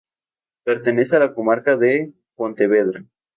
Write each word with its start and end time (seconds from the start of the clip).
Pertenece 0.63 1.15
a 1.15 1.19
la 1.19 1.35
comarca 1.35 1.77
de 1.77 2.11
Pontevedra. 2.35 3.05